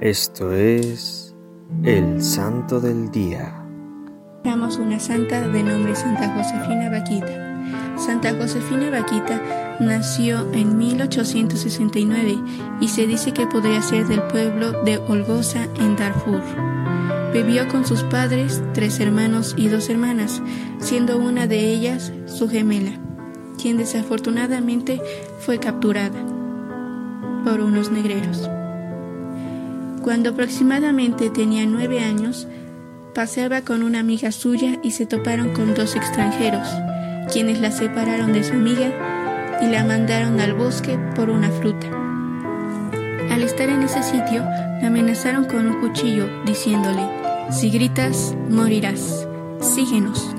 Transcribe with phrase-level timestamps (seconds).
[0.00, 1.34] Esto es
[1.82, 3.52] el Santo del Día.
[4.44, 7.98] Damos una santa de nombre Santa Josefina Vaquita.
[7.98, 12.38] Santa Josefina Vaquita nació en 1869
[12.80, 16.42] y se dice que podría ser del pueblo de Olgoza en Darfur.
[17.32, 20.40] Vivió con sus padres, tres hermanos y dos hermanas,
[20.78, 22.92] siendo una de ellas su gemela,
[23.60, 25.02] quien desafortunadamente
[25.40, 26.24] fue capturada
[27.44, 28.48] por unos negreros.
[30.08, 32.48] Cuando aproximadamente tenía nueve años,
[33.14, 36.66] paseaba con una amiga suya y se toparon con dos extranjeros,
[37.30, 41.88] quienes la separaron de su amiga y la mandaron al bosque por una fruta.
[43.30, 44.44] Al estar en ese sitio,
[44.80, 47.02] la amenazaron con un cuchillo, diciéndole,
[47.50, 49.28] si gritas, morirás,
[49.60, 50.34] síguenos.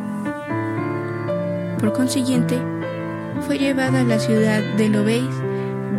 [1.78, 2.60] Por consiguiente,
[3.42, 5.30] fue llevada a la ciudad de Lobeis,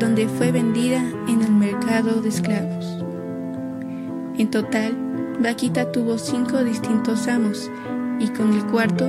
[0.01, 2.80] donde fue vendida en el mercado de esclavos.
[4.41, 4.97] En total,
[5.39, 7.71] Vaquita tuvo cinco distintos amos
[8.19, 9.05] y con el cuarto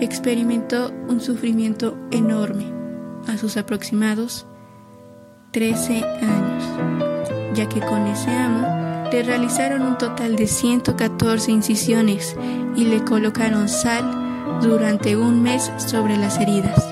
[0.00, 2.66] experimentó un sufrimiento enorme
[3.26, 4.44] a sus aproximados
[5.52, 6.64] 13 años,
[7.54, 12.36] ya que con ese amo le realizaron un total de 114 incisiones
[12.76, 16.86] y le colocaron sal durante un mes sobre las heridas.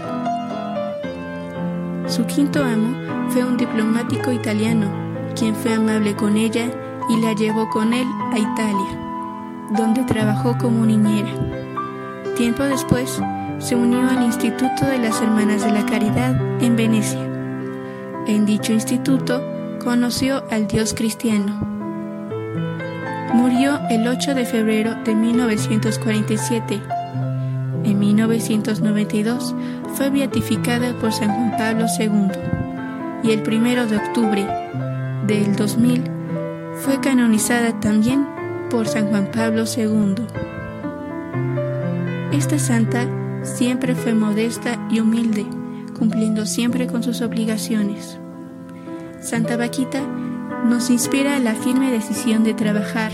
[2.09, 4.91] Su quinto amo fue un diplomático italiano,
[5.34, 6.71] quien fue amable con ella
[7.09, 11.31] y la llevó con él a Italia, donde trabajó como niñera.
[12.37, 13.21] Tiempo después,
[13.59, 17.25] se unió al Instituto de las Hermanas de la Caridad en Venecia.
[18.27, 19.43] En dicho instituto
[19.83, 21.59] conoció al Dios cristiano.
[23.33, 26.81] Murió el 8 de febrero de 1947.
[27.84, 29.55] En 1992
[29.95, 32.29] fue beatificada por San Juan Pablo II
[33.23, 34.47] y el 1 de octubre
[35.27, 36.16] del 2000
[36.77, 38.27] fue canonizada también
[38.70, 40.14] por San Juan Pablo II.
[42.32, 43.08] Esta santa
[43.42, 45.47] siempre fue modesta y humilde,
[45.98, 48.19] cumpliendo siempre con sus obligaciones.
[49.20, 50.00] Santa Vaquita
[50.65, 53.12] nos inspira la firme decisión de trabajar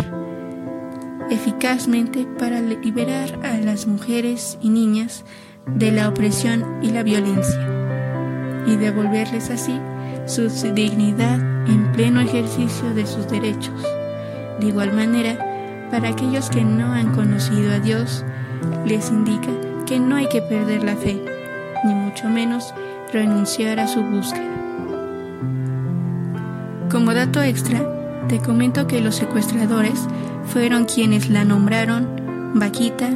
[1.31, 5.25] eficazmente para liberar a las mujeres y niñas
[5.67, 7.69] de la opresión y la violencia
[8.67, 9.81] y devolverles así
[10.27, 13.83] su dignidad en pleno ejercicio de sus derechos.
[14.61, 18.25] De igual manera, para aquellos que no han conocido a Dios,
[18.87, 19.51] les indica
[19.87, 21.23] que no hay que perder la fe,
[21.85, 22.73] ni mucho menos
[23.13, 24.49] renunciar a su búsqueda.
[26.91, 27.81] Como dato extra,
[28.29, 30.07] te comento que los secuestradores
[30.47, 33.09] fueron quienes la nombraron Vaquita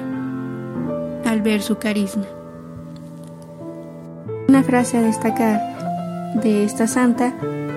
[1.25, 2.25] al ver su carisma.
[4.49, 5.77] Una frase a destacar
[6.43, 7.35] de esta santa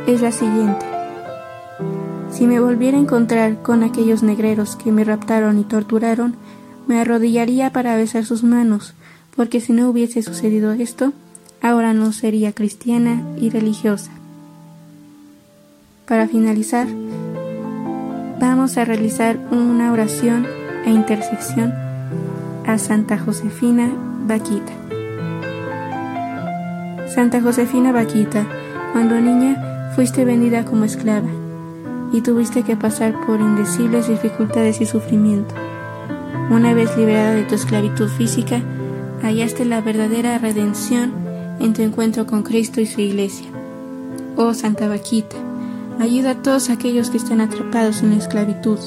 [0.08, 0.86] es la siguiente.
[2.32, 6.36] Si me volviera a encontrar con aquellos negreros que me raptaron y torturaron,
[6.88, 8.94] me arrodillaría para besar sus manos,
[9.36, 11.14] porque si no hubiese sucedido esto,
[11.62, 14.12] ahora no sería cristiana y religiosa.
[16.08, 16.88] Para finalizar,
[18.40, 20.48] vamos a realizar una oración
[20.86, 21.74] e intersección
[22.66, 23.92] a Santa Josefina
[24.26, 24.89] Vaquita.
[27.20, 28.48] Santa Josefina Vaquita,
[28.94, 31.28] cuando niña fuiste vendida como esclava
[32.14, 35.54] y tuviste que pasar por indecibles dificultades y sufrimiento.
[36.50, 38.62] Una vez liberada de tu esclavitud física,
[39.22, 41.12] hallaste la verdadera redención
[41.60, 43.48] en tu encuentro con Cristo y su iglesia.
[44.38, 45.36] Oh Santa Vaquita,
[46.00, 48.80] ayuda a todos aquellos que están atrapados en la esclavitud.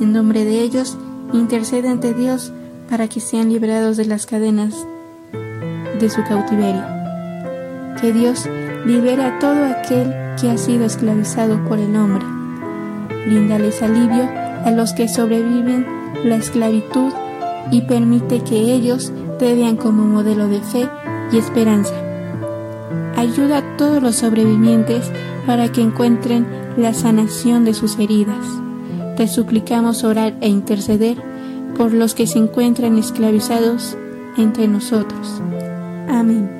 [0.00, 0.96] En nombre de ellos,
[1.34, 2.54] intercede ante Dios
[2.88, 4.74] para que sean liberados de las cadenas
[6.00, 6.99] de su cautiverio
[8.00, 8.48] que Dios
[8.86, 12.24] libere a todo aquel que ha sido esclavizado por el hombre.
[13.26, 14.28] Bríndales alivio
[14.64, 15.86] a los que sobreviven
[16.24, 17.12] la esclavitud
[17.70, 20.88] y permite que ellos te vean como modelo de fe
[21.32, 21.94] y esperanza.
[23.16, 25.10] Ayuda a todos los sobrevivientes
[25.46, 26.46] para que encuentren
[26.76, 28.46] la sanación de sus heridas.
[29.16, 31.22] Te suplicamos orar e interceder
[31.76, 33.96] por los que se encuentran esclavizados
[34.36, 35.42] entre nosotros.
[36.08, 36.59] Amén.